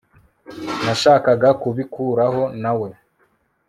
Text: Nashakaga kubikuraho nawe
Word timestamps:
Nashakaga 0.85 1.49
kubikuraho 1.61 2.43
nawe 2.63 2.87